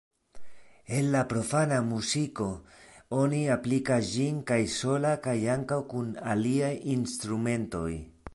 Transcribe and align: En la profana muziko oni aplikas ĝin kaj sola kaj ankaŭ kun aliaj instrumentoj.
En 0.99 1.09
la 1.15 1.19
profana 1.33 1.77
muziko 1.89 2.47
oni 3.19 3.43
aplikas 3.57 4.09
ĝin 4.15 4.41
kaj 4.53 4.59
sola 4.79 5.13
kaj 5.29 5.37
ankaŭ 5.59 5.79
kun 5.93 6.11
aliaj 6.35 6.75
instrumentoj. 6.97 7.89